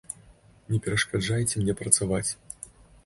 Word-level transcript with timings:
Не 0.73 0.79
перашкаджайце 0.87 1.55
мне 1.61 1.77
працаваць. 1.83 2.27